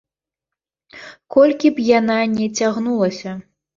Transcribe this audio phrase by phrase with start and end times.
[1.35, 3.31] Колькі б яна не цягнулася.